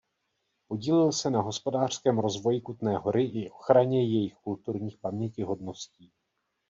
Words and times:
Podílel 0.67 1.11
se 1.11 1.29
na 1.29 1.41
hospodářském 1.41 2.19
rozvoji 2.19 2.61
Kutné 2.61 2.97
Hory 2.97 3.23
i 3.23 3.49
ochraně 3.51 4.03
jejích 4.07 4.35
kulturních 4.35 4.97
pamětihodností. 4.97 6.11